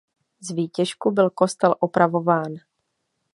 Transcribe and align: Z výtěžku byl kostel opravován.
Z 0.39 0.49
výtěžku 0.51 1.11
byl 1.11 1.29
kostel 1.29 1.75
opravován. 1.79 2.53